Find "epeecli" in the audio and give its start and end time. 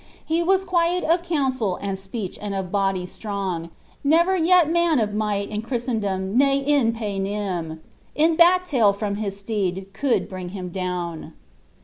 1.95-2.39